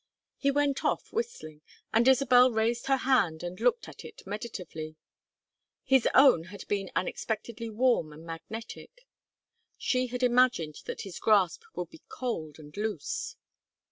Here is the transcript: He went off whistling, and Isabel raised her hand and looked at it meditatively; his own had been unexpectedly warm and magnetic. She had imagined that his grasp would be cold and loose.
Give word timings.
He 0.39 0.49
went 0.49 0.83
off 0.83 1.13
whistling, 1.13 1.61
and 1.93 2.07
Isabel 2.07 2.49
raised 2.51 2.87
her 2.87 2.97
hand 2.97 3.43
and 3.43 3.59
looked 3.59 3.87
at 3.87 4.03
it 4.03 4.25
meditatively; 4.25 4.95
his 5.83 6.07
own 6.15 6.45
had 6.45 6.67
been 6.67 6.89
unexpectedly 6.95 7.69
warm 7.69 8.11
and 8.11 8.25
magnetic. 8.25 9.05
She 9.77 10.07
had 10.07 10.23
imagined 10.23 10.81
that 10.85 11.01
his 11.01 11.19
grasp 11.19 11.61
would 11.75 11.91
be 11.91 12.01
cold 12.09 12.57
and 12.57 12.75
loose. 12.75 13.35